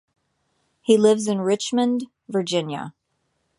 He 0.81 0.97
lives 0.97 1.27
in 1.27 1.41
Richmond, 1.41 2.07
Virginia. 2.27 2.95